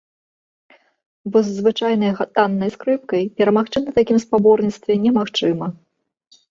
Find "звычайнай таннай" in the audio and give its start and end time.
1.57-2.73